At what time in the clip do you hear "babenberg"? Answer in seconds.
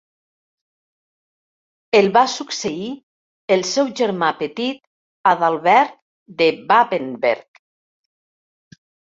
6.73-7.63